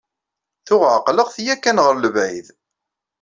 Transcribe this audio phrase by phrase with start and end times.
[0.65, 2.47] Tuɣ ɛeqleɣ-t yakan ɣer lebɛid.